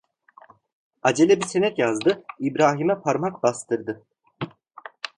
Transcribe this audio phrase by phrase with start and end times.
[1.01, 4.03] Acele bir senet yazdı, İbrahim'e parmak bastırdı.